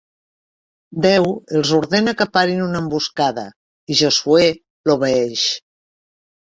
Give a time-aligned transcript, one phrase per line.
[1.05, 1.27] Déu
[1.59, 3.47] els ordena que parin una emboscada
[3.97, 5.49] i Josuè l'obeeix.